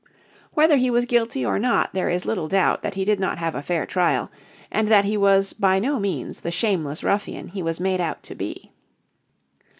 [0.55, 3.53] Whether he was guilty or not there is little doubt that he did not have
[3.53, 4.31] a fair trial,
[4.71, 8.33] and that he was by no means the shameless ruffian he was made out to
[8.33, 8.71] be.